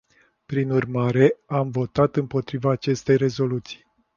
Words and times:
Prin 0.45 0.69
urmare, 0.71 1.37
am 1.45 1.69
votat 1.69 2.15
împotriva 2.15 2.71
acestei 2.71 3.17
rezoluții. 3.17 3.85